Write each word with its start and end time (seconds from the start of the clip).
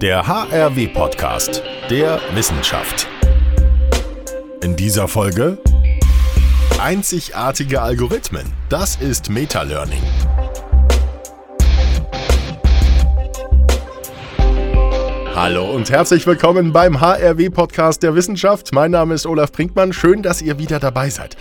Der 0.00 0.26
HRW-Podcast 0.26 1.62
der 1.90 2.20
Wissenschaft. 2.34 3.08
In 4.62 4.76
dieser 4.76 5.08
Folge 5.08 5.58
Einzigartige 6.80 7.82
Algorithmen. 7.82 8.52
Das 8.68 8.96
ist 8.96 9.30
Meta-Learning. 9.30 10.02
Hallo 15.34 15.74
und 15.74 15.90
herzlich 15.90 16.26
willkommen 16.26 16.72
beim 16.72 17.00
HRW-Podcast 17.00 18.02
der 18.02 18.14
Wissenschaft. 18.14 18.72
Mein 18.72 18.90
Name 18.92 19.14
ist 19.14 19.26
Olaf 19.26 19.50
Brinkmann. 19.50 19.92
Schön, 19.92 20.22
dass 20.22 20.40
ihr 20.40 20.58
wieder 20.58 20.78
dabei 20.78 21.10
seid. 21.10 21.36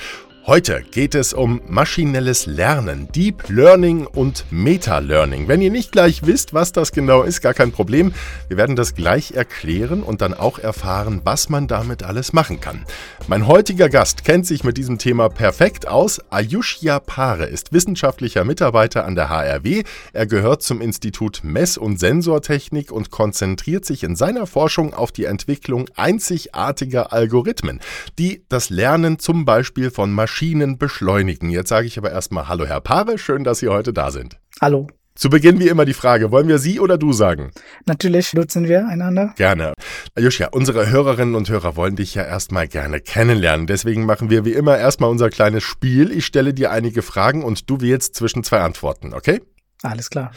Heute 0.48 0.84
geht 0.92 1.16
es 1.16 1.34
um 1.34 1.60
maschinelles 1.68 2.46
Lernen, 2.46 3.08
Deep 3.12 3.50
Learning 3.50 4.06
und 4.06 4.46
Meta 4.52 5.00
Learning. 5.00 5.48
Wenn 5.48 5.60
ihr 5.60 5.72
nicht 5.72 5.92
gleich 5.92 6.28
wisst, 6.28 6.54
was 6.54 6.72
das 6.72 6.92
genau 6.92 7.24
ist, 7.24 7.42
gar 7.42 7.56
kein 7.56 7.72
Problem. 7.72 8.14
Wir 8.48 8.56
werden 8.56 8.76
das 8.76 8.94
gleich 8.94 9.32
erklären 9.32 10.04
und 10.04 10.22
dann 10.22 10.36
auch 10.36 10.60
erfahren, 10.60 11.22
was 11.24 11.50
man 11.50 11.68
damit 11.68 12.04
alles 12.04 12.32
machen 12.32 12.62
kann. 12.62 12.86
Mein 13.26 13.48
heutiger 13.48 13.90
Gast 13.90 14.24
kennt 14.24 14.46
sich 14.46 14.64
mit 14.64 14.78
diesem 14.78 15.00
Thema 15.00 15.30
perfekt 15.30 15.88
aus. 15.88 16.22
Ayushya 16.30 17.00
Pare 17.00 17.46
ist 17.46 17.74
wissenschaftlicher 17.74 18.44
Mitarbeiter 18.44 19.04
an 19.04 19.16
der 19.16 19.30
HRW. 19.30 19.82
Er 20.14 20.28
gehört 20.28 20.62
zum 20.62 20.80
Institut 20.80 21.40
Mess- 21.44 21.80
und 21.80 22.00
Sensortechnik 22.00 22.92
und 22.92 23.10
konzentriert 23.10 23.84
sich 23.84 24.04
in 24.04 24.16
seiner 24.16 24.46
Forschung 24.46 24.94
auf 24.94 25.12
die 25.12 25.26
Entwicklung 25.26 25.90
einzigartiger 25.96 27.12
Algorithmen, 27.14 27.80
die 28.20 28.44
das 28.48 28.70
Lernen 28.70 29.18
zum 29.18 29.46
Beispiel 29.46 29.90
von 29.90 30.14
Maschinen 30.14 30.35
Maschinen 30.36 30.78
beschleunigen. 30.78 31.50
Jetzt 31.50 31.70
sage 31.70 31.88
ich 31.88 31.98
aber 31.98 32.12
erstmal 32.12 32.50
Hallo 32.50 32.66
Herr 32.66 32.82
Paare, 32.82 33.18
schön, 33.18 33.46
dass 33.46 33.60
Sie 33.60 33.70
heute 33.70 33.94
da 33.94 34.12
sind. 34.12 34.38
Hallo. 34.60 34.88
Zu 35.16 35.30
Beginn 35.30 35.62
wie 35.62 35.70
immer 35.70 35.86
die 35.86 35.94
Frage, 35.94 36.30
wollen 36.30 36.50
wir 36.50 36.58
Sie 36.58 36.82
oder 36.82 36.98
du 36.98 37.14
sagen? 37.14 37.52
Natürlich 37.86 38.34
nutzen 38.34 38.68
wir 38.68 38.86
einander. 38.86 39.34
Gerne. 39.38 39.72
Ajushia, 40.14 40.50
unsere 40.52 40.90
Hörerinnen 40.90 41.36
und 41.36 41.48
Hörer 41.48 41.78
wollen 41.78 41.96
dich 41.96 42.16
ja 42.16 42.24
erstmal 42.24 42.68
gerne 42.68 43.00
kennenlernen. 43.00 43.66
Deswegen 43.66 44.06
machen 44.06 44.30
wir 44.30 44.44
wie 44.44 44.52
immer 44.52 44.78
erstmal 44.78 45.10
unser 45.10 45.30
kleines 45.30 45.64
Spiel. 45.64 46.12
Ich 46.12 46.26
stelle 46.26 46.54
dir 46.54 46.70
einige 46.70 47.02
Fragen 47.02 47.42
und 47.42 47.70
du 47.70 47.80
wählst 47.80 48.16
zwischen 48.16 48.44
zwei 48.44 48.60
Antworten, 48.60 49.14
okay? 49.14 49.42
Alles 49.84 50.10
klar. 50.10 50.34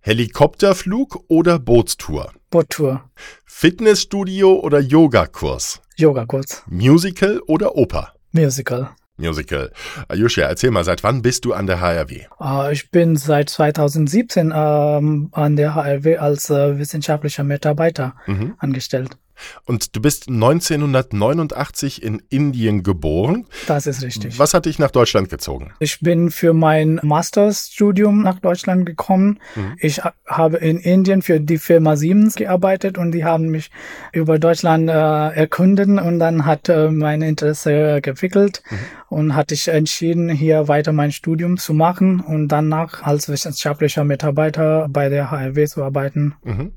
Helikopterflug 0.00 1.26
oder 1.28 1.60
Bootstour? 1.60 2.32
Boottour. 2.50 3.08
Fitnessstudio 3.46 4.58
oder 4.58 4.80
Yogakurs? 4.80 5.80
Yogakurs. 5.94 6.64
Musical 6.66 7.38
oder 7.46 7.76
Oper? 7.76 8.14
Musical. 8.32 8.90
Musical. 9.18 9.70
Ayusha, 10.08 10.42
erzähl 10.42 10.70
mal, 10.70 10.84
seit 10.84 11.02
wann 11.02 11.22
bist 11.22 11.44
du 11.44 11.52
an 11.52 11.66
der 11.66 11.80
HRW? 11.80 12.26
Uh, 12.40 12.70
ich 12.70 12.90
bin 12.90 13.16
seit 13.16 13.50
2017 13.50 14.52
ähm, 14.54 15.28
an 15.32 15.56
der 15.56 15.74
HRW 15.74 16.18
als 16.18 16.50
äh, 16.50 16.78
wissenschaftlicher 16.78 17.44
Mitarbeiter 17.44 18.14
mhm. 18.26 18.54
angestellt. 18.58 19.16
Und 19.64 19.96
du 19.96 20.00
bist 20.00 20.28
1989 20.28 22.02
in 22.02 22.22
Indien 22.28 22.82
geboren. 22.82 23.46
Das 23.66 23.86
ist 23.86 24.02
richtig. 24.02 24.38
Was 24.38 24.54
hat 24.54 24.66
dich 24.66 24.78
nach 24.78 24.90
Deutschland 24.90 25.28
gezogen? 25.28 25.72
Ich 25.78 26.00
bin 26.00 26.30
für 26.30 26.52
mein 26.52 27.00
Masterstudium 27.02 28.22
nach 28.22 28.40
Deutschland 28.40 28.86
gekommen. 28.86 29.38
Mhm. 29.54 29.76
Ich 29.78 30.00
habe 30.26 30.58
in 30.58 30.78
Indien 30.78 31.22
für 31.22 31.40
die 31.40 31.58
Firma 31.58 31.96
Siemens 31.96 32.34
gearbeitet 32.34 32.98
und 32.98 33.12
die 33.12 33.24
haben 33.24 33.48
mich 33.48 33.70
über 34.12 34.38
Deutschland 34.38 34.88
äh, 34.88 34.92
erkunden 34.92 35.98
und 35.98 36.18
dann 36.18 36.44
hat 36.44 36.68
äh, 36.68 36.90
mein 36.90 37.22
Interesse 37.22 38.00
gewickelt 38.02 38.62
mhm. 38.70 38.76
und 39.08 39.34
hatte 39.34 39.54
ich 39.54 39.68
entschieden, 39.68 40.28
hier 40.28 40.68
weiter 40.68 40.92
mein 40.92 41.12
Studium 41.12 41.56
zu 41.56 41.74
machen 41.74 42.20
und 42.20 42.48
danach 42.48 43.02
als 43.02 43.28
wissenschaftlicher 43.28 44.04
Mitarbeiter 44.04 44.88
bei 44.88 45.08
der 45.08 45.30
HRW 45.30 45.66
zu 45.66 45.82
arbeiten. 45.82 46.34
Mhm. 46.44 46.72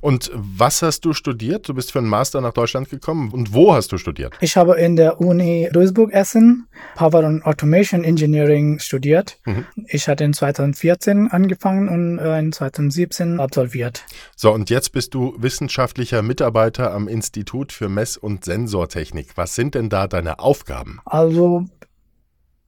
Und 0.00 0.30
was 0.34 0.82
hast 0.82 1.04
du 1.04 1.12
studiert? 1.12 1.68
Du 1.68 1.74
bist 1.74 1.92
für 1.92 1.98
einen 1.98 2.08
Master 2.08 2.40
nach 2.40 2.52
Deutschland 2.52 2.88
gekommen. 2.88 3.30
Und 3.30 3.52
wo 3.52 3.74
hast 3.74 3.92
du 3.92 3.98
studiert? 3.98 4.34
Ich 4.40 4.56
habe 4.56 4.76
in 4.76 4.96
der 4.96 5.20
Uni 5.20 5.68
Duisburg-Essen 5.72 6.66
Power 6.94 7.24
and 7.24 7.44
Automation 7.44 8.04
Engineering 8.04 8.78
studiert. 8.78 9.38
Mhm. 9.44 9.66
Ich 9.86 10.08
hatte 10.08 10.24
in 10.24 10.32
2014 10.32 11.28
angefangen 11.30 11.88
und 11.88 12.18
äh, 12.18 12.38
in 12.38 12.52
2017 12.52 13.40
absolviert. 13.40 14.04
So, 14.36 14.52
und 14.52 14.70
jetzt 14.70 14.92
bist 14.92 15.14
du 15.14 15.34
wissenschaftlicher 15.38 16.22
Mitarbeiter 16.22 16.92
am 16.92 17.08
Institut 17.08 17.72
für 17.72 17.88
Mess- 17.88 18.16
und 18.16 18.44
Sensortechnik. 18.44 19.36
Was 19.36 19.54
sind 19.54 19.74
denn 19.74 19.88
da 19.88 20.06
deine 20.06 20.38
Aufgaben? 20.38 21.00
Also 21.04 21.66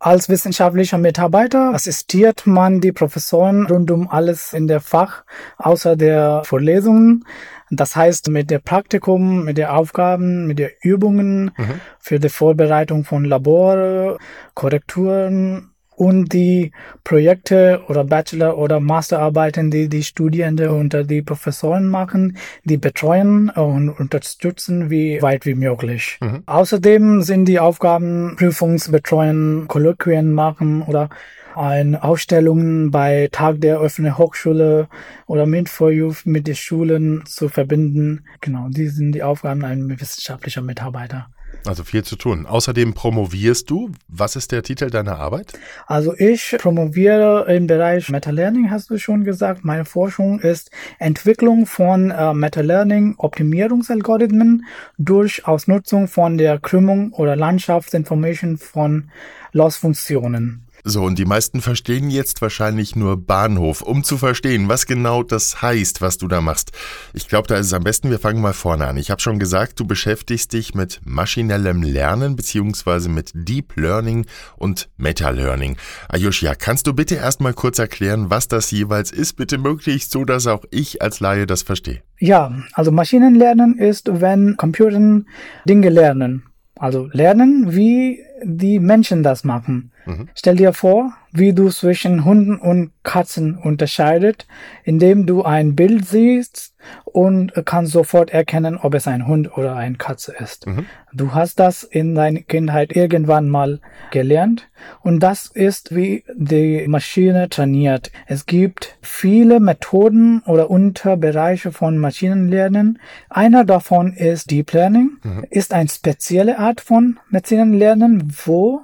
als 0.00 0.28
wissenschaftlicher 0.28 0.98
Mitarbeiter 0.98 1.75
assistiert 1.75 2.47
man 2.47 2.81
die 2.81 2.92
Professoren 2.92 3.66
rund 3.66 3.91
um 3.91 4.09
alles 4.09 4.53
in 4.53 4.69
der 4.69 4.81
Fach, 4.81 5.25
außer 5.56 5.97
der 5.97 6.42
Vorlesungen. 6.44 7.25
Das 7.70 7.97
heißt, 7.97 8.28
mit 8.31 8.50
der 8.50 8.60
Praktikum, 8.60 9.44
mit 9.44 9.58
der 9.58 9.75
Aufgaben, 9.75 10.47
mit 10.47 10.58
der 10.58 10.70
Übungen, 10.82 11.50
mhm. 11.56 11.81
für 11.98 12.20
die 12.20 12.28
Vorbereitung 12.28 13.04
von 13.04 13.25
Labor, 13.25 14.19
Korrekturen 14.54 15.72
und 15.98 16.32
die 16.32 16.70
Projekte 17.03 17.82
oder 17.88 18.04
Bachelor- 18.04 18.56
oder 18.56 18.78
Masterarbeiten, 18.78 19.70
die 19.70 19.88
die 19.88 20.04
Studierende 20.04 20.72
unter 20.72 21.03
die 21.03 21.22
Professoren 21.22 21.88
machen, 21.88 22.36
die 22.64 22.76
betreuen 22.76 23.50
und 23.50 23.91
unterstützen, 23.91 24.91
wie 24.91 25.20
weit 25.22 25.44
wie 25.44 25.56
möglich. 25.56 26.19
Mhm. 26.20 26.44
Außerdem 26.47 27.22
sind 27.22 27.47
die 27.47 27.58
Aufgaben 27.58 28.37
Prüfungsbetreuen, 28.37 29.66
Kolloquien 29.66 30.32
machen 30.32 30.82
oder 30.82 31.08
ein 31.56 31.97
Ausstellungen 31.97 32.92
bei 32.92 33.28
Tag 33.32 33.60
der 33.60 33.81
offenen 33.81 34.16
Hochschule 34.16 34.88
oder 35.26 35.47
mit 35.47 35.69
for 35.69 35.91
Youth 35.91 36.25
mit 36.25 36.47
den 36.47 36.54
Schulen 36.54 37.25
zu 37.26 37.48
verbinden. 37.48 38.25
Genau, 38.41 38.69
die 38.69 38.87
sind 38.87 39.12
die 39.12 39.25
Aufgaben 39.25 39.64
eines 39.64 40.00
wissenschaftlicher 40.00 40.62
Mitarbeiter. 40.62 41.26
Also 41.66 41.84
viel 41.84 42.04
zu 42.04 42.16
tun. 42.16 42.46
Außerdem 42.46 42.94
promovierst 42.94 43.69
du. 43.69 43.91
Was 44.08 44.36
ist 44.36 44.52
der 44.52 44.62
Titel 44.62 44.91
deiner 44.91 45.19
Arbeit? 45.19 45.52
Also 45.86 46.14
ich 46.16 46.56
promoviere 46.58 47.44
im 47.54 47.66
Bereich 47.66 48.08
Meta-Learning, 48.08 48.70
hast 48.70 48.91
du 48.91 48.98
schon 48.98 49.24
gesagt. 49.24 49.64
Meine 49.64 49.84
Forschung 49.84 50.41
ist 50.41 50.70
Entwicklung 50.98 51.66
von 51.66 52.10
äh, 52.10 52.32
Meta-Learning 52.32 53.16
Optimierungsalgorithmen 53.19 54.66
durch 54.96 55.46
Ausnutzung 55.46 56.08
von 56.08 56.38
der 56.38 56.58
Krümmung 56.58 57.12
oder 57.12 57.36
Landschaftsinformation 57.36 58.56
von 58.56 59.10
Lossfunktionen. 59.52 60.67
So, 60.84 61.02
und 61.02 61.18
die 61.18 61.24
meisten 61.24 61.60
verstehen 61.60 62.10
jetzt 62.10 62.40
wahrscheinlich 62.40 62.96
nur 62.96 63.16
Bahnhof. 63.16 63.82
Um 63.82 64.04
zu 64.04 64.16
verstehen, 64.16 64.68
was 64.68 64.86
genau 64.86 65.22
das 65.22 65.60
heißt, 65.60 66.00
was 66.00 66.18
du 66.18 66.28
da 66.28 66.40
machst. 66.40 66.72
Ich 67.12 67.28
glaube, 67.28 67.48
da 67.48 67.56
ist 67.56 67.66
es 67.66 67.72
am 67.72 67.84
besten, 67.84 68.10
wir 68.10 68.18
fangen 68.18 68.40
mal 68.40 68.52
vorne 68.52 68.86
an. 68.86 68.96
Ich 68.96 69.10
habe 69.10 69.20
schon 69.20 69.38
gesagt, 69.38 69.80
du 69.80 69.86
beschäftigst 69.86 70.52
dich 70.52 70.74
mit 70.74 71.00
maschinellem 71.04 71.82
Lernen 71.82 72.36
beziehungsweise 72.36 73.08
mit 73.08 73.32
Deep 73.34 73.76
Learning 73.76 74.26
und 74.56 74.88
Meta 74.96 75.30
Learning. 75.30 75.76
Ayushia, 76.08 76.54
kannst 76.54 76.86
du 76.86 76.92
bitte 76.92 77.16
erstmal 77.16 77.54
kurz 77.54 77.78
erklären, 77.78 78.30
was 78.30 78.48
das 78.48 78.70
jeweils 78.70 79.10
ist? 79.10 79.34
Bitte 79.34 79.58
möglichst 79.58 80.10
so, 80.10 80.24
dass 80.24 80.46
auch 80.46 80.64
ich 80.70 81.02
als 81.02 81.20
Laie 81.20 81.46
das 81.46 81.62
verstehe. 81.62 82.02
Ja, 82.18 82.52
also 82.72 82.90
Maschinenlernen 82.90 83.78
ist, 83.78 84.08
wenn 84.20 84.56
Computer 84.56 85.22
Dinge 85.68 85.88
lernen. 85.88 86.44
Also 86.78 87.08
lernen, 87.12 87.74
wie 87.74 88.20
die 88.43 88.78
Menschen 88.78 89.22
das 89.22 89.44
machen. 89.44 89.93
Mhm. 90.06 90.28
Stell 90.34 90.56
dir 90.56 90.72
vor, 90.72 91.12
wie 91.32 91.53
du 91.53 91.69
zwischen 91.69 92.25
Hunden 92.25 92.56
und 92.56 92.93
Katzen 93.03 93.56
unterscheidet, 93.56 94.47
indem 94.84 95.26
du 95.26 95.43
ein 95.44 95.75
Bild 95.75 96.06
siehst 96.06 96.75
und 97.04 97.53
kannst 97.65 97.93
sofort 97.93 98.31
erkennen, 98.31 98.78
ob 98.78 98.94
es 98.94 99.06
ein 99.06 99.26
Hund 99.26 99.56
oder 99.56 99.76
eine 99.76 99.97
Katze 99.97 100.34
ist. 100.38 100.66
Mhm. 100.66 100.87
Du 101.12 101.34
hast 101.34 101.59
das 101.59 101.82
in 101.82 102.15
deiner 102.15 102.41
Kindheit 102.41 102.94
irgendwann 102.94 103.49
mal 103.49 103.81
gelernt 104.10 104.69
und 105.00 105.20
das 105.20 105.47
ist 105.47 105.94
wie 105.94 106.25
die 106.34 106.87
Maschine 106.87 107.49
trainiert. 107.49 108.11
Es 108.26 108.46
gibt 108.46 108.96
viele 109.02 109.61
Methoden 109.61 110.43
oder 110.46 110.70
Unterbereiche 110.70 111.73
von 111.73 111.99
Maschinenlernen. 111.99 112.99
Einer 113.29 113.64
davon 113.64 114.12
ist 114.12 114.50
Deep 114.50 114.73
Learning, 114.73 115.12
mhm. 115.23 115.44
ist 115.50 115.75
eine 115.75 115.88
spezielle 115.88 116.58
Art 116.58 116.81
von 116.81 117.19
Maschinenlernen, 117.31 118.27
wo 118.44 118.82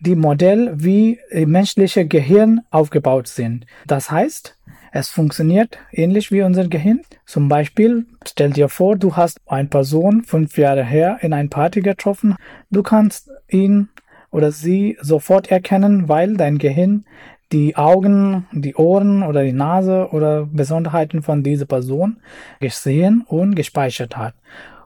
die 0.00 0.16
Modell 0.16 0.72
wie 0.74 1.18
menschliche 1.32 2.06
Gehirn 2.06 2.60
aufgebaut 2.70 3.26
sind. 3.28 3.66
Das 3.86 4.10
heißt, 4.10 4.58
es 4.92 5.08
funktioniert 5.08 5.78
ähnlich 5.90 6.30
wie 6.30 6.42
unser 6.42 6.68
Gehirn. 6.68 7.00
Zum 7.26 7.48
Beispiel, 7.48 8.06
stell 8.26 8.50
dir 8.50 8.68
vor, 8.68 8.96
du 8.96 9.16
hast 9.16 9.40
eine 9.46 9.68
Person 9.68 10.22
fünf 10.22 10.56
Jahre 10.56 10.84
her 10.84 11.18
in 11.22 11.32
ein 11.32 11.50
Party 11.50 11.80
getroffen. 11.80 12.36
Du 12.70 12.82
kannst 12.82 13.30
ihn 13.48 13.88
oder 14.30 14.52
sie 14.52 14.96
sofort 15.00 15.50
erkennen, 15.50 16.08
weil 16.08 16.36
dein 16.36 16.58
Gehirn 16.58 17.06
die 17.50 17.76
Augen, 17.76 18.46
die 18.52 18.74
Ohren 18.74 19.22
oder 19.22 19.44
die 19.44 19.52
Nase 19.52 20.08
oder 20.12 20.46
Besonderheiten 20.46 21.22
von 21.22 21.42
dieser 21.42 21.66
Person 21.66 22.18
gesehen 22.60 23.24
und 23.26 23.54
gespeichert 23.54 24.16
hat. 24.16 24.34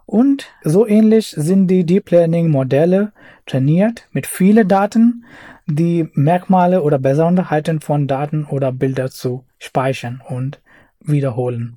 Und 0.08 0.46
so 0.64 0.86
ähnlich 0.86 1.34
sind 1.36 1.66
die 1.66 1.84
Deep 1.84 2.10
Learning 2.10 2.48
Modelle 2.48 3.12
trainiert 3.44 4.08
mit 4.10 4.26
vielen 4.26 4.66
Daten, 4.66 5.26
die 5.66 6.08
Merkmale 6.14 6.82
oder 6.82 6.98
Besonderheiten 6.98 7.82
von 7.82 8.06
Daten 8.06 8.46
oder 8.46 8.72
Bilder 8.72 9.10
zu 9.10 9.44
speichern 9.58 10.22
und 10.26 10.62
wiederholen. 11.00 11.76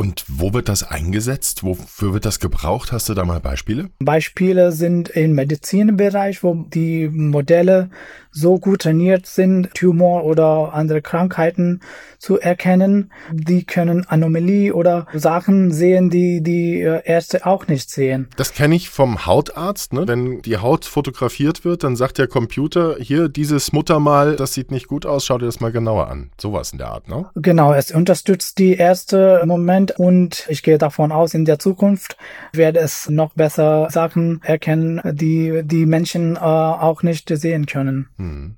Und 0.00 0.24
wo 0.28 0.54
wird 0.54 0.70
das 0.70 0.82
eingesetzt? 0.82 1.62
Wofür 1.62 2.14
wird 2.14 2.24
das 2.24 2.40
gebraucht? 2.40 2.90
Hast 2.90 3.10
du 3.10 3.12
da 3.12 3.26
mal 3.26 3.38
Beispiele? 3.38 3.90
Beispiele 3.98 4.72
sind 4.72 5.10
im 5.10 5.34
Medizinbereich, 5.34 6.42
wo 6.42 6.54
die 6.54 7.06
Modelle 7.10 7.90
so 8.30 8.58
gut 8.58 8.82
trainiert 8.82 9.26
sind, 9.26 9.74
Tumor 9.74 10.24
oder 10.24 10.72
andere 10.72 11.02
Krankheiten 11.02 11.80
zu 12.18 12.38
erkennen. 12.38 13.10
Die 13.32 13.64
können 13.64 14.06
Anomalie 14.06 14.72
oder 14.72 15.06
Sachen 15.12 15.72
sehen, 15.72 16.08
die 16.10 16.42
die 16.42 16.80
äh, 16.80 17.02
Ärzte 17.04 17.44
auch 17.44 17.66
nicht 17.66 17.90
sehen. 17.90 18.28
Das 18.36 18.54
kenne 18.54 18.76
ich 18.76 18.88
vom 18.88 19.26
Hautarzt. 19.26 19.92
Ne? 19.92 20.06
Wenn 20.06 20.40
die 20.42 20.58
Haut 20.58 20.84
fotografiert 20.84 21.64
wird, 21.64 21.84
dann 21.84 21.96
sagt 21.96 22.18
der 22.18 22.28
Computer, 22.28 22.96
hier, 22.98 23.28
dieses 23.28 23.72
Muttermal, 23.72 24.36
das 24.36 24.54
sieht 24.54 24.70
nicht 24.70 24.86
gut 24.86 25.04
aus, 25.04 25.26
schau 25.26 25.36
dir 25.36 25.46
das 25.46 25.60
mal 25.60 25.72
genauer 25.72 26.08
an. 26.08 26.30
Sowas 26.40 26.72
in 26.72 26.78
der 26.78 26.88
Art, 26.88 27.08
ne? 27.08 27.26
Genau, 27.34 27.74
es 27.74 27.90
unterstützt 27.90 28.58
die 28.58 28.74
Ärzte 28.76 29.40
im 29.42 29.48
Moment 29.48 29.89
und 29.96 30.46
ich 30.48 30.62
gehe 30.62 30.78
davon 30.78 31.12
aus, 31.12 31.34
in 31.34 31.44
der 31.44 31.58
Zukunft 31.58 32.16
werde 32.52 32.80
es 32.80 33.08
noch 33.08 33.34
besser 33.34 33.88
Sachen 33.90 34.40
erkennen, 34.42 35.00
die 35.04 35.62
die 35.64 35.86
Menschen 35.86 36.36
äh, 36.36 36.40
auch 36.40 37.02
nicht 37.02 37.28
sehen 37.28 37.66
können. 37.66 38.08
Hm. 38.16 38.56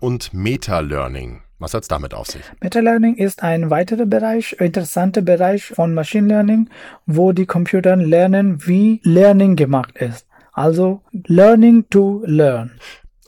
Und 0.00 0.34
Meta-Learning. 0.34 1.42
Was 1.58 1.74
hat 1.74 1.82
es 1.82 1.88
damit 1.88 2.14
auf 2.14 2.26
sich? 2.26 2.42
Meta-Learning 2.62 3.16
ist 3.16 3.42
ein 3.42 3.68
weiterer 3.68 4.06
Bereich, 4.06 4.56
interessanter 4.58 5.20
Bereich 5.20 5.66
von 5.66 5.92
Machine 5.92 6.26
Learning, 6.26 6.70
wo 7.04 7.32
die 7.32 7.46
Computer 7.46 7.96
lernen, 7.96 8.66
wie 8.66 9.00
Learning 9.04 9.56
gemacht 9.56 9.96
ist. 9.98 10.26
Also 10.52 11.02
Learning 11.12 11.84
to 11.90 12.22
Learn. 12.24 12.72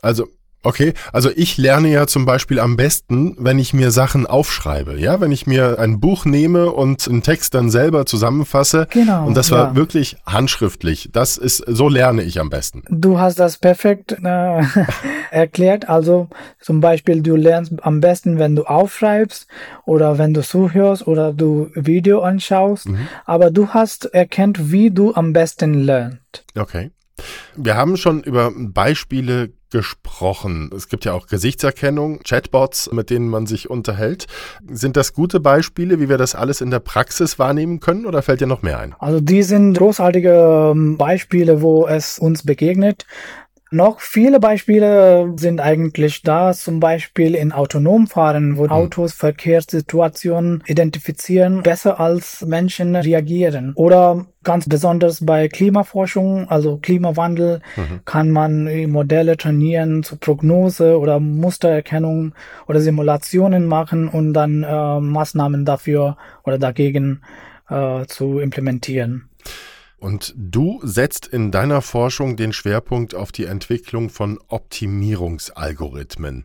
Also 0.00 0.28
Okay, 0.64 0.94
also 1.12 1.28
ich 1.34 1.58
lerne 1.58 1.88
ja 1.88 2.06
zum 2.06 2.24
Beispiel 2.24 2.60
am 2.60 2.76
besten, 2.76 3.34
wenn 3.38 3.58
ich 3.58 3.74
mir 3.74 3.90
Sachen 3.90 4.26
aufschreibe, 4.26 4.98
ja, 4.98 5.20
wenn 5.20 5.32
ich 5.32 5.46
mir 5.46 5.80
ein 5.80 5.98
Buch 5.98 6.24
nehme 6.24 6.70
und 6.70 7.08
einen 7.08 7.22
Text 7.22 7.54
dann 7.54 7.68
selber 7.68 8.06
zusammenfasse. 8.06 8.86
Genau. 8.90 9.26
Und 9.26 9.36
das 9.36 9.50
war 9.50 9.68
ja. 9.68 9.76
wirklich 9.76 10.16
handschriftlich. 10.24 11.10
Das 11.12 11.36
ist, 11.36 11.64
so 11.66 11.88
lerne 11.88 12.22
ich 12.22 12.38
am 12.38 12.48
besten. 12.48 12.84
Du 12.88 13.18
hast 13.18 13.40
das 13.40 13.58
perfekt 13.58 14.16
äh, 14.22 14.62
erklärt. 15.32 15.88
Also 15.88 16.28
zum 16.60 16.80
Beispiel, 16.80 17.22
du 17.22 17.34
lernst 17.34 17.72
am 17.82 18.00
besten, 18.00 18.38
wenn 18.38 18.54
du 18.54 18.62
aufschreibst 18.62 19.48
oder 19.84 20.18
wenn 20.18 20.32
du 20.32 20.42
zuhörst 20.42 21.08
oder 21.08 21.32
du 21.32 21.70
Video 21.74 22.20
anschaust. 22.20 22.88
Mhm. 22.88 23.08
Aber 23.24 23.50
du 23.50 23.68
hast 23.68 24.04
erkannt, 24.06 24.70
wie 24.70 24.92
du 24.92 25.12
am 25.12 25.32
besten 25.32 25.74
lernst. 25.74 26.44
Okay. 26.56 26.90
Wir 27.56 27.76
haben 27.76 27.96
schon 27.96 28.22
über 28.22 28.52
Beispiele 28.56 29.50
gesprochen. 29.70 30.70
Es 30.76 30.88
gibt 30.88 31.04
ja 31.04 31.14
auch 31.14 31.26
Gesichtserkennung, 31.26 32.20
Chatbots, 32.20 32.92
mit 32.92 33.10
denen 33.10 33.28
man 33.28 33.46
sich 33.46 33.70
unterhält. 33.70 34.26
Sind 34.70 34.96
das 34.96 35.14
gute 35.14 35.40
Beispiele, 35.40 35.98
wie 35.98 36.08
wir 36.08 36.18
das 36.18 36.34
alles 36.34 36.60
in 36.60 36.70
der 36.70 36.80
Praxis 36.80 37.38
wahrnehmen 37.38 37.80
können 37.80 38.06
oder 38.06 38.22
fällt 38.22 38.40
dir 38.40 38.46
noch 38.46 38.62
mehr 38.62 38.78
ein? 38.78 38.94
Also 38.98 39.20
die 39.20 39.42
sind 39.42 39.74
großartige 39.74 40.72
ähm, 40.72 40.98
Beispiele, 40.98 41.62
wo 41.62 41.86
es 41.86 42.18
uns 42.18 42.44
begegnet. 42.44 43.06
Noch 43.72 44.00
viele 44.00 44.38
Beispiele 44.38 45.32
sind 45.36 45.58
eigentlich 45.58 46.20
da, 46.20 46.52
zum 46.52 46.78
Beispiel 46.78 47.34
in 47.34 47.52
autonom 47.52 48.06
fahren, 48.06 48.58
wo 48.58 48.64
mhm. 48.64 48.70
Autos 48.70 49.14
Verkehrssituationen 49.14 50.62
identifizieren, 50.66 51.62
besser 51.62 51.98
als 51.98 52.44
Menschen 52.44 52.94
reagieren. 52.94 53.72
Oder 53.74 54.26
ganz 54.44 54.68
besonders 54.68 55.24
bei 55.24 55.48
Klimaforschung, 55.48 56.50
also 56.50 56.76
Klimawandel, 56.76 57.62
mhm. 57.76 58.00
kann 58.04 58.30
man 58.30 58.90
Modelle 58.90 59.38
trainieren 59.38 60.02
zur 60.02 60.20
Prognose 60.20 60.98
oder 60.98 61.18
Mustererkennung 61.18 62.34
oder 62.68 62.78
Simulationen 62.78 63.64
machen 63.64 64.06
und 64.06 64.34
dann 64.34 64.64
äh, 64.64 65.00
Maßnahmen 65.00 65.64
dafür 65.64 66.18
oder 66.44 66.58
dagegen 66.58 67.22
äh, 67.70 68.04
zu 68.04 68.38
implementieren. 68.38 69.30
Und 70.02 70.34
du 70.36 70.80
setzt 70.82 71.28
in 71.28 71.52
deiner 71.52 71.80
Forschung 71.80 72.36
den 72.36 72.52
Schwerpunkt 72.52 73.14
auf 73.14 73.30
die 73.30 73.44
Entwicklung 73.44 74.10
von 74.10 74.40
Optimierungsalgorithmen. 74.48 76.44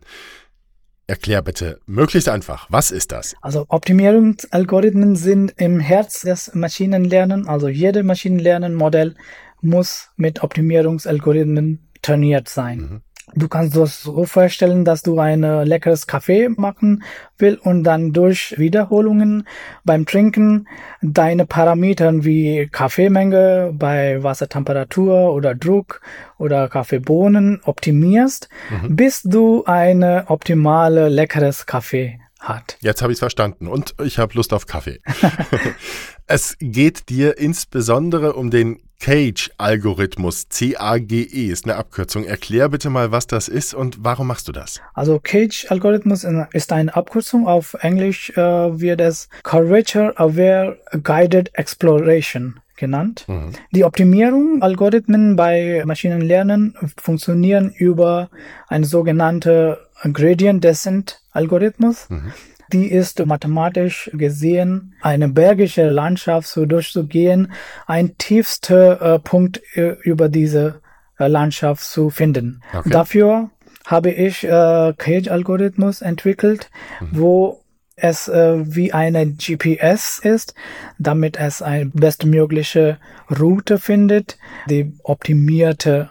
Erklär 1.08 1.42
bitte 1.42 1.80
möglichst 1.84 2.28
einfach, 2.28 2.68
was 2.70 2.92
ist 2.92 3.10
das? 3.10 3.34
Also 3.40 3.66
Optimierungsalgorithmen 3.68 5.16
sind 5.16 5.54
im 5.56 5.80
Herz 5.80 6.20
des 6.20 6.54
Maschinenlernen. 6.54 7.48
Also 7.48 7.66
jede 7.66 8.04
Maschinenlernenmodell 8.04 9.16
muss 9.60 10.10
mit 10.14 10.44
Optimierungsalgorithmen 10.44 11.88
trainiert 12.00 12.48
sein. 12.48 12.78
Mhm. 12.78 13.00
Du 13.34 13.48
kannst 13.48 13.76
das 13.76 14.02
so 14.02 14.24
vorstellen, 14.24 14.84
dass 14.84 15.02
du 15.02 15.18
ein 15.18 15.42
äh, 15.42 15.64
leckeres 15.64 16.06
Kaffee 16.06 16.48
machen 16.48 17.02
will 17.38 17.58
und 17.62 17.84
dann 17.84 18.12
durch 18.12 18.54
Wiederholungen 18.58 19.46
beim 19.84 20.06
Trinken 20.06 20.66
deine 21.02 21.46
Parameter 21.46 22.24
wie 22.24 22.68
Kaffeemenge 22.70 23.72
bei 23.74 24.22
Wassertemperatur 24.22 25.32
oder 25.32 25.54
Druck 25.54 26.00
oder 26.38 26.68
Kaffeebohnen 26.68 27.60
optimierst, 27.64 28.48
mhm. 28.70 28.96
bis 28.96 29.22
du 29.22 29.64
eine 29.64 30.24
optimale 30.28 31.08
leckeres 31.08 31.66
Kaffee 31.66 32.20
hat. 32.40 32.76
Jetzt 32.80 33.02
habe 33.02 33.12
ich 33.12 33.16
es 33.16 33.20
verstanden 33.20 33.66
und 33.66 33.94
ich 34.02 34.18
habe 34.18 34.34
Lust 34.34 34.52
auf 34.52 34.66
Kaffee. 34.66 35.00
es 36.26 36.56
geht 36.60 37.08
dir 37.08 37.38
insbesondere 37.38 38.34
um 38.34 38.50
den 38.50 38.80
Cage-Algorithmus, 39.00 40.48
C-A-G-E 40.48 41.46
ist 41.46 41.64
eine 41.64 41.76
Abkürzung. 41.76 42.24
Erklär 42.24 42.68
bitte 42.68 42.90
mal, 42.90 43.12
was 43.12 43.26
das 43.26 43.48
ist 43.48 43.72
und 43.72 43.98
warum 44.04 44.26
machst 44.26 44.48
du 44.48 44.52
das? 44.52 44.80
Also 44.92 45.20
Cage-Algorithmus 45.20 46.26
ist 46.52 46.72
eine 46.72 46.94
Abkürzung. 46.94 47.46
Auf 47.46 47.74
Englisch 47.80 48.30
äh, 48.30 48.40
wird 48.40 49.00
es 49.00 49.28
Curvature 49.44 50.18
Aware 50.18 50.78
Guided 51.02 51.50
Exploration 51.54 52.60
genannt. 52.76 53.24
Mhm. 53.28 53.52
Die 53.70 53.84
Optimierung 53.84 54.62
Algorithmen 54.62 55.36
bei 55.36 55.82
Maschinenlernen 55.84 56.74
funktionieren 56.96 57.72
über 57.76 58.30
ein 58.68 58.84
sogenannte 58.84 59.78
Gradient 60.12 60.62
Descent 60.62 61.20
Algorithmus. 61.32 62.10
Mhm 62.10 62.32
die 62.72 62.90
ist 62.90 63.24
mathematisch 63.24 64.10
gesehen 64.12 64.94
eine 65.00 65.28
bergische 65.28 65.88
Landschaft 65.88 66.48
so 66.48 66.66
durchzugehen, 66.66 67.52
ein 67.86 68.16
tiefster 68.18 69.14
äh, 69.14 69.18
Punkt 69.18 69.60
äh, 69.74 69.96
über 70.02 70.28
diese 70.28 70.80
äh, 71.18 71.26
Landschaft 71.28 71.84
zu 71.84 72.10
finden. 72.10 72.62
Okay. 72.72 72.90
Dafür 72.90 73.50
habe 73.86 74.10
ich 74.10 74.44
äh, 74.44 74.92
Cage-Algorithmus 74.96 76.02
entwickelt, 76.02 76.70
mhm. 77.00 77.08
wo 77.12 77.64
es 77.96 78.28
äh, 78.28 78.58
wie 78.64 78.92
eine 78.92 79.26
GPS 79.26 80.20
ist, 80.22 80.54
damit 80.98 81.36
es 81.36 81.62
eine 81.62 81.86
bestmögliche 81.86 82.98
Route 83.40 83.78
findet, 83.78 84.38
die 84.68 84.92
optimierte 85.02 86.10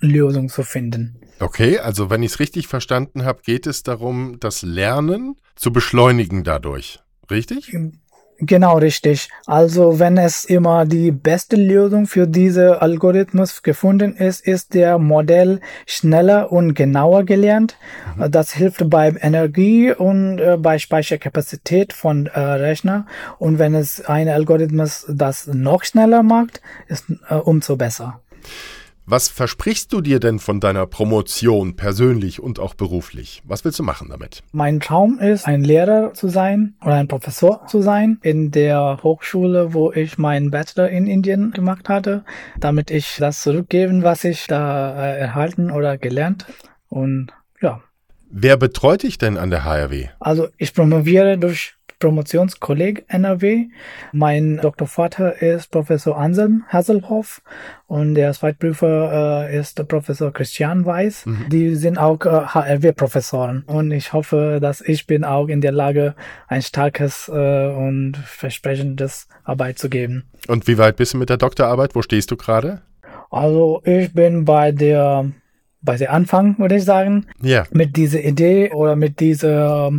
Lösung 0.00 0.48
zu 0.48 0.62
finden. 0.62 1.20
Okay, 1.38 1.78
also 1.78 2.08
wenn 2.10 2.22
ich 2.22 2.32
es 2.32 2.40
richtig 2.40 2.66
verstanden 2.66 3.24
habe, 3.24 3.42
geht 3.42 3.66
es 3.66 3.82
darum, 3.82 4.38
das 4.40 4.62
Lernen 4.62 5.36
zu 5.54 5.72
beschleunigen 5.72 6.44
dadurch. 6.44 7.00
Richtig? 7.30 7.74
Genau 8.38 8.76
richtig. 8.76 9.30
Also 9.46 9.98
wenn 9.98 10.18
es 10.18 10.44
immer 10.44 10.84
die 10.84 11.10
beste 11.10 11.56
Lösung 11.56 12.06
für 12.06 12.26
diese 12.26 12.82
Algorithmus 12.82 13.62
gefunden 13.62 14.14
ist, 14.14 14.46
ist 14.46 14.74
der 14.74 14.98
Modell 14.98 15.60
schneller 15.86 16.52
und 16.52 16.74
genauer 16.74 17.24
gelernt. 17.24 17.78
Mhm. 18.16 18.30
Das 18.30 18.52
hilft 18.52 18.90
bei 18.90 19.14
Energie 19.20 19.90
und 19.90 20.38
äh, 20.38 20.58
bei 20.58 20.78
Speicherkapazität 20.78 21.94
von 21.94 22.26
äh, 22.26 22.38
Rechner. 22.38 23.06
Und 23.38 23.58
wenn 23.58 23.74
es 23.74 24.04
ein 24.04 24.28
Algorithmus 24.28 25.06
das 25.08 25.46
noch 25.46 25.84
schneller 25.84 26.22
macht, 26.22 26.60
ist 26.88 27.04
äh, 27.30 27.34
umso 27.34 27.76
besser. 27.76 28.20
Was 29.08 29.28
versprichst 29.28 29.92
du 29.92 30.00
dir 30.00 30.18
denn 30.18 30.40
von 30.40 30.58
deiner 30.58 30.84
Promotion 30.84 31.76
persönlich 31.76 32.42
und 32.42 32.58
auch 32.58 32.74
beruflich? 32.74 33.40
Was 33.44 33.64
willst 33.64 33.78
du 33.78 33.84
machen 33.84 34.08
damit? 34.10 34.42
Mein 34.50 34.80
Traum 34.80 35.20
ist, 35.20 35.46
ein 35.46 35.62
Lehrer 35.62 36.12
zu 36.12 36.26
sein 36.26 36.74
oder 36.84 36.94
ein 36.94 37.06
Professor 37.06 37.64
zu 37.68 37.82
sein 37.82 38.18
in 38.22 38.50
der 38.50 38.98
Hochschule, 39.04 39.72
wo 39.74 39.92
ich 39.92 40.18
meinen 40.18 40.50
Bachelor 40.50 40.88
in 40.88 41.06
Indien 41.06 41.52
gemacht 41.52 41.88
hatte, 41.88 42.24
damit 42.58 42.90
ich 42.90 43.18
das 43.20 43.42
zurückgeben, 43.42 44.02
was 44.02 44.24
ich 44.24 44.48
da 44.48 45.00
äh, 45.00 45.20
erhalten 45.20 45.70
oder 45.70 45.98
gelernt. 45.98 46.44
Und 46.88 47.28
ja. 47.60 47.80
Wer 48.28 48.56
betreut 48.56 49.04
dich 49.04 49.18
denn 49.18 49.38
an 49.38 49.50
der 49.50 49.64
HRW? 49.64 50.08
Also 50.18 50.48
ich 50.58 50.74
promoviere 50.74 51.38
durch 51.38 51.76
Promotionskolleg 51.98 53.04
NRW. 53.08 53.66
Mein 54.12 54.58
Doktorvater 54.58 55.40
ist 55.40 55.70
Professor 55.70 56.16
Anselm 56.16 56.64
Hasselhoff 56.68 57.42
und 57.86 58.14
der 58.14 58.32
Zweitprüfer 58.32 59.48
äh, 59.48 59.58
ist 59.58 59.86
Professor 59.88 60.32
Christian 60.32 60.84
Weiß. 60.84 61.26
Mhm. 61.26 61.46
Die 61.50 61.74
sind 61.74 61.98
auch 61.98 62.24
äh, 62.24 62.28
HRW-Professoren 62.28 63.64
und 63.66 63.92
ich 63.92 64.12
hoffe, 64.12 64.58
dass 64.60 64.80
ich 64.80 65.06
bin 65.06 65.24
auch 65.24 65.48
in 65.48 65.60
der 65.60 65.72
Lage, 65.72 66.14
ein 66.48 66.62
starkes 66.62 67.28
äh, 67.28 67.66
und 67.68 68.16
versprechendes 68.16 69.28
Arbeit 69.44 69.78
zu 69.78 69.88
geben. 69.88 70.24
Und 70.48 70.66
wie 70.66 70.78
weit 70.78 70.96
bist 70.96 71.14
du 71.14 71.18
mit 71.18 71.30
der 71.30 71.38
Doktorarbeit? 71.38 71.94
Wo 71.94 72.02
stehst 72.02 72.30
du 72.30 72.36
gerade? 72.36 72.82
Also 73.30 73.82
ich 73.84 74.12
bin 74.12 74.44
bei 74.44 74.72
der 74.72 75.30
bei 75.82 75.96
der 75.96 76.12
Anfang, 76.12 76.58
würde 76.58 76.76
ich 76.76 76.84
sagen. 76.84 77.26
Ja. 77.40 77.64
Mit 77.70 77.96
dieser 77.96 78.22
Idee 78.22 78.72
oder 78.72 78.96
mit 78.96 79.20
dieser 79.20 79.92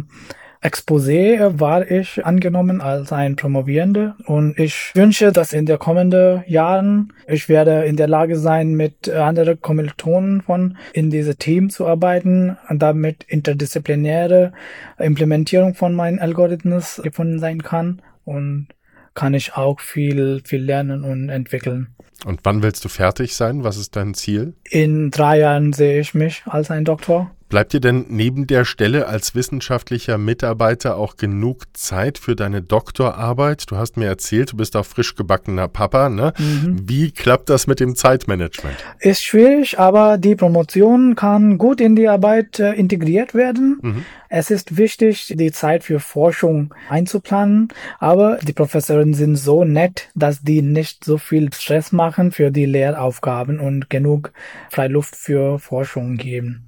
Exposé 0.68 1.40
war 1.62 1.90
ich 1.90 2.26
angenommen 2.26 2.82
als 2.82 3.14
ein 3.14 3.38
Promovierende 3.38 4.16
und 4.26 4.60
ich 4.60 4.92
wünsche, 4.96 5.32
dass 5.32 5.54
in 5.54 5.66
den 5.66 5.80
kommenden 5.80 6.44
Jahren 6.46 7.14
ich 7.26 7.48
werde 7.48 7.86
in 7.86 7.96
der 7.96 8.10
Lage 8.10 8.38
sein, 8.38 8.74
mit 8.74 9.08
anderen 9.08 9.62
Kommilitonen 9.62 10.42
von 10.42 10.76
in 10.92 11.10
diese 11.10 11.38
Team 11.38 11.70
zu 11.70 11.88
arbeiten 11.88 12.58
und 12.68 12.80
damit 12.82 13.24
interdisziplinäre 13.30 14.52
Implementierung 15.00 15.74
von 15.74 15.96
meinen 15.96 16.20
Algorithmus 16.20 17.00
gefunden 17.02 17.40
sein 17.40 17.64
kann 17.64 18.02
und 18.26 18.68
kann 19.14 19.34
ich 19.34 19.54
auch 19.54 19.80
viel, 19.80 20.42
viel 20.44 20.64
lernen 20.64 21.06
und 21.06 21.30
entwickeln. 21.30 21.96
Und 22.26 22.42
wann 22.44 22.62
willst 22.62 22.84
du 22.84 22.90
fertig 22.90 23.38
sein? 23.38 23.64
Was 23.64 23.78
ist 23.78 23.96
dein 23.96 24.16
Ziel? 24.16 24.54
In 24.70 25.12
drei 25.12 25.40
Jahren 25.40 25.72
sehe 25.72 26.02
ich 26.02 26.14
mich 26.14 26.44
als 26.46 26.72
ein 26.72 26.84
Doktor. 26.84 27.32
Bleibt 27.50 27.72
dir 27.72 27.80
denn 27.80 28.06
neben 28.10 28.46
der 28.46 28.66
Stelle 28.66 29.08
als 29.08 29.34
wissenschaftlicher 29.34 30.18
Mitarbeiter 30.18 30.98
auch 30.98 31.16
genug 31.16 31.63
Zeit 31.72 32.18
für 32.18 32.36
deine 32.36 32.62
Doktorarbeit? 32.62 33.72
Du 33.72 33.77
hast 33.77 33.96
mir 33.96 34.08
erzählt, 34.08 34.51
du 34.51 34.58
bist 34.58 34.75
auch 34.75 34.86
frisch 34.86 35.16
gebackener 35.16 35.70
Papa. 35.70 36.10
Ne? 36.10 36.34
Mhm. 36.38 36.82
Wie 36.84 37.12
klappt 37.12 37.50
das 37.50 37.66
mit 37.66 37.80
dem 37.80 37.96
Zeitmanagement? 37.96 38.75
Ist 39.00 39.24
schwierig, 39.24 39.80
aber 39.80 40.18
die 40.18 40.36
Promotion 40.36 41.16
kann 41.16 41.58
gut 41.58 41.80
in 41.80 41.96
die 41.96 42.10
Arbeit 42.10 42.60
äh, 42.60 42.74
integriert 42.74 43.34
werden. 43.34 43.80
Mhm. 43.82 44.06
Es 44.27 44.51
ist 44.51 44.75
wichtig, 44.75 45.34
die 45.38 45.54
Zeit 45.54 45.86
für 45.86 46.01
Forschung 46.01 46.74
einzuplanen, 46.89 47.70
aber 48.00 48.39
die 48.44 48.51
Professoren 48.51 49.13
sind 49.13 49.38
so 49.38 49.63
nett, 49.63 50.10
dass 50.16 50.42
die 50.42 50.62
nicht 50.62 51.06
so 51.06 51.18
viel 51.18 51.54
Stress 51.54 51.94
machen 51.94 52.34
für 52.34 52.51
die 52.51 52.66
Lehraufgaben 52.66 53.62
und 53.62 53.89
genug 53.89 54.34
Freiluft 54.70 55.16
für 55.16 55.60
Forschung 55.60 56.18
geben. 56.18 56.66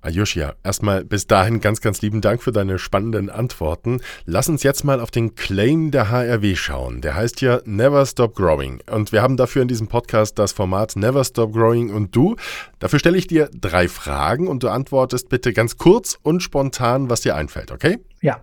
Ayushia, 0.00 0.54
erstmal 0.62 1.04
bis 1.04 1.26
dahin 1.26 1.60
ganz, 1.60 1.80
ganz 1.80 2.00
lieben 2.02 2.20
Dank 2.20 2.42
für 2.42 2.52
deine 2.52 2.78
spannenden 2.78 3.30
Antworten. 3.30 4.00
Lass 4.24 4.48
uns 4.48 4.62
jetzt 4.62 4.84
mal 4.84 5.00
auf 5.00 5.10
den 5.10 5.34
Claim 5.34 5.90
der 5.90 6.10
HRW 6.10 6.54
schauen. 6.54 7.00
Der 7.00 7.14
heißt 7.14 7.40
ja 7.40 7.60
Never 7.64 8.06
Stop 8.06 8.36
Growing. 8.36 8.80
Und 8.90 9.12
wir 9.12 9.22
haben 9.22 9.36
dafür 9.36 9.62
in 9.62 9.68
diesem 9.68 9.88
Podcast 9.88 10.38
das 10.38 10.52
Format 10.52 10.96
Never 10.96 11.24
Stop 11.24 11.52
Growing 11.52 11.90
und 11.90 12.14
du. 12.14 12.36
Dafür 12.78 12.98
stelle 12.98 13.18
ich 13.18 13.26
dir 13.26 13.50
drei 13.52 13.88
Fragen 13.88 14.46
und 14.46 14.62
du 14.62 14.68
antwortest 14.68 15.28
bitte 15.28 15.52
ganz 15.52 15.76
kurz 15.76 16.18
und 16.22 16.42
spontan, 16.42 17.10
was 17.10 17.22
dir 17.22 17.34
einfällt, 17.34 17.72
okay? 17.72 17.98
Ja. 18.20 18.40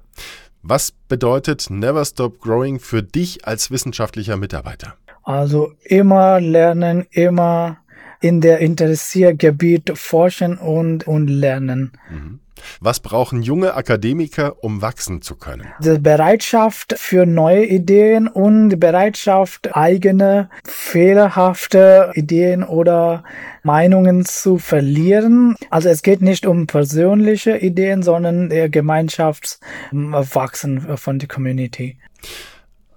Was 0.62 0.92
bedeutet 0.92 1.70
Never 1.70 2.04
Stop 2.04 2.42
Growing 2.42 2.80
für 2.80 3.04
dich 3.04 3.48
als 3.48 3.72
wissenschaftlicher 3.72 4.36
Mitarbeiter? 4.36 4.96
Also 5.24 5.74
immer 5.84 6.40
lernen, 6.40 7.08
immer 7.10 7.78
in 8.22 8.42
der 8.42 8.60
Interessiergebiet 8.60 9.98
forschen 9.98 10.58
und, 10.58 11.08
und 11.08 11.28
lernen. 11.28 11.92
Mhm. 12.10 12.40
Was 12.80 13.00
brauchen 13.00 13.42
junge 13.42 13.74
Akademiker, 13.76 14.64
um 14.64 14.82
wachsen 14.82 15.22
zu 15.22 15.36
können? 15.36 15.68
Die 15.80 16.00
Bereitschaft 16.00 16.96
für 16.98 17.26
neue 17.26 17.66
Ideen 17.66 18.28
und 18.28 18.70
die 18.70 18.76
Bereitschaft, 18.76 19.76
eigene 19.76 20.50
fehlerhafte 20.64 22.12
Ideen 22.14 22.64
oder 22.64 23.24
Meinungen 23.64 24.26
zu 24.26 24.58
verlieren. 24.58 25.56
Also 25.70 25.90
es 25.90 26.02
geht 26.02 26.22
nicht 26.22 26.46
um 26.46 26.68
persönliche 26.68 27.58
Ideen, 27.58 28.04
sondern 28.04 28.50
der 28.50 28.70
Gemeinschaftswachsen 28.70 30.98
von 30.98 31.20
der 31.20 31.28
Community. 31.28 31.98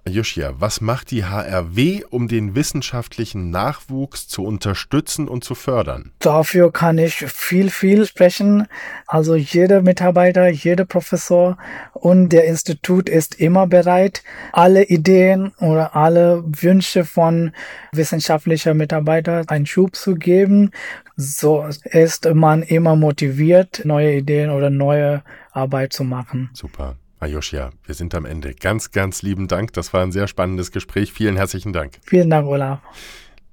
Joschia, 0.09 0.53
was 0.59 0.81
macht 0.81 1.11
die 1.11 1.25
HRW, 1.25 2.03
um 2.09 2.27
den 2.27 2.55
wissenschaftlichen 2.55 3.49
Nachwuchs 3.49 4.27
zu 4.27 4.43
unterstützen 4.43 5.27
und 5.27 5.43
zu 5.43 5.55
fördern? 5.55 6.11
Dafür 6.19 6.71
kann 6.71 6.97
ich 6.97 7.15
viel, 7.27 7.69
viel 7.69 8.05
sprechen. 8.05 8.67
Also 9.07 9.35
jeder 9.35 9.81
Mitarbeiter, 9.81 10.49
jeder 10.49 10.85
Professor 10.85 11.57
und 11.93 12.29
der 12.29 12.45
Institut 12.45 13.09
ist 13.09 13.35
immer 13.39 13.67
bereit, 13.67 14.23
alle 14.51 14.83
Ideen 14.83 15.53
oder 15.59 15.95
alle 15.95 16.43
Wünsche 16.45 17.05
von 17.05 17.51
wissenschaftlicher 17.91 18.73
Mitarbeiter 18.73 19.43
einen 19.47 19.65
Schub 19.65 19.95
zu 19.95 20.15
geben. 20.15 20.71
So 21.15 21.65
ist 21.83 22.33
man 22.33 22.63
immer 22.63 22.95
motiviert, 22.95 23.81
neue 23.85 24.15
Ideen 24.15 24.49
oder 24.49 24.69
neue 24.69 25.23
Arbeit 25.51 25.93
zu 25.93 26.03
machen. 26.03 26.49
Super. 26.53 26.95
Ayoshia, 27.19 27.71
wir 27.85 27.95
sind 27.95 28.15
am 28.15 28.25
Ende. 28.25 28.53
Ganz, 28.53 28.91
ganz 28.91 29.21
lieben 29.21 29.47
Dank. 29.47 29.73
Das 29.73 29.93
war 29.93 30.01
ein 30.03 30.11
sehr 30.11 30.27
spannendes 30.27 30.71
Gespräch. 30.71 31.11
Vielen 31.11 31.35
herzlichen 31.35 31.73
Dank. 31.73 31.99
Vielen 32.05 32.29
Dank, 32.29 32.47
Olaf. 32.47 32.79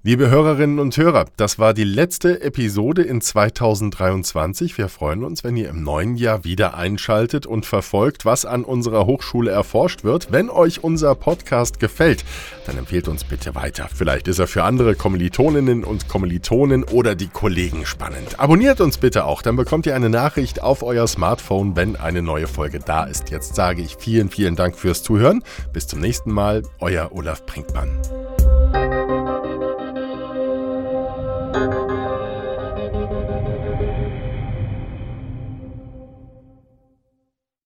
Liebe 0.07 0.31
Hörerinnen 0.31 0.79
und 0.79 0.97
Hörer, 0.97 1.25
das 1.37 1.59
war 1.59 1.75
die 1.75 1.83
letzte 1.83 2.41
Episode 2.41 3.03
in 3.03 3.21
2023. 3.21 4.79
Wir 4.79 4.89
freuen 4.89 5.25
uns, 5.25 5.43
wenn 5.43 5.57
ihr 5.57 5.69
im 5.69 5.83
neuen 5.83 6.15
Jahr 6.15 6.45
wieder 6.45 6.77
einschaltet 6.77 7.45
und 7.45 7.67
verfolgt, 7.67 8.25
was 8.25 8.47
an 8.47 8.63
unserer 8.63 9.07
Hochschule 9.07 9.51
erforscht 9.51 10.05
wird. 10.05 10.31
Wenn 10.31 10.49
euch 10.49 10.85
unser 10.85 11.17
Podcast 11.17 11.81
gefällt, 11.81 12.25
dann 12.67 12.79
empfehlt 12.79 13.09
uns 13.09 13.25
bitte 13.25 13.57
weiter. 13.57 13.89
Vielleicht 13.93 14.29
ist 14.29 14.39
er 14.39 14.47
für 14.47 14.63
andere 14.63 14.95
Kommilitoninnen 14.95 15.83
und 15.83 16.07
Kommilitonen 16.07 16.85
oder 16.85 17.17
die 17.17 17.27
Kollegen 17.27 17.85
spannend. 17.85 18.39
Abonniert 18.39 18.81
uns 18.81 18.99
bitte 18.99 19.25
auch, 19.25 19.43
dann 19.43 19.57
bekommt 19.57 19.87
ihr 19.87 19.97
eine 19.97 20.09
Nachricht 20.09 20.63
auf 20.63 20.85
euer 20.85 21.09
Smartphone, 21.09 21.75
wenn 21.75 21.97
eine 21.97 22.23
neue 22.23 22.47
Folge 22.47 22.79
da 22.79 23.03
ist. 23.03 23.31
Jetzt 23.31 23.57
sage 23.57 23.83
ich 23.83 23.97
vielen, 23.99 24.31
vielen 24.31 24.55
Dank 24.55 24.77
fürs 24.77 25.03
Zuhören. 25.03 25.43
Bis 25.73 25.89
zum 25.89 25.99
nächsten 25.99 26.31
Mal, 26.31 26.63
euer 26.79 27.11
Olaf 27.11 27.45
Brinkmann. 27.45 27.99